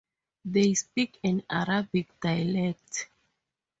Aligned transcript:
They 0.43 0.73
speak 0.73 1.19
an 1.23 1.43
Arabic 1.47 2.19
dialect. 2.19 3.07